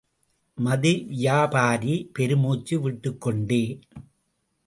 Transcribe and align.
மது 0.57 0.93
வியாபாரி, 1.11 1.95
பெருமூச்சு 2.13 2.77
விட்டுக்கொண்டே 2.79 3.63